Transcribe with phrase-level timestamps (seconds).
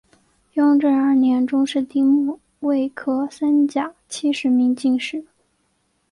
[0.53, 5.23] 雍正二年中式丁未科三甲七十名进士。